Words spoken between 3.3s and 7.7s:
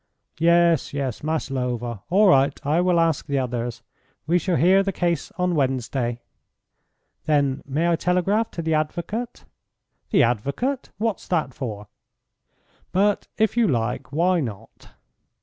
others. We shall hear the case on Wednesday." "Then